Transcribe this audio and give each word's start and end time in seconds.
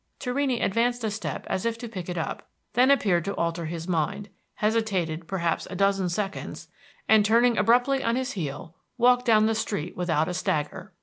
Torrini 0.19 0.63
advanced 0.63 1.03
a 1.03 1.11
step 1.11 1.45
as 1.47 1.63
if 1.63 1.77
to 1.77 1.87
pick 1.87 2.09
it 2.09 2.17
up, 2.17 2.49
then 2.73 2.89
appeared 2.89 3.23
to 3.25 3.35
alter 3.35 3.65
his 3.67 3.87
mind, 3.87 4.29
hesitated 4.55 5.27
perhaps 5.27 5.67
a 5.69 5.75
dozen 5.75 6.09
seconds, 6.09 6.69
and 7.07 7.23
turning 7.23 7.55
abruptly 7.55 8.03
on 8.03 8.15
his 8.15 8.31
heel 8.31 8.73
walked 8.97 9.25
down 9.25 9.45
the 9.45 9.53
street 9.53 9.95
without 9.95 10.27
a 10.27 10.33
stagger. 10.33 10.91